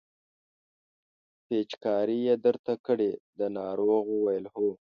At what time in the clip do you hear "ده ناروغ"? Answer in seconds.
3.37-4.03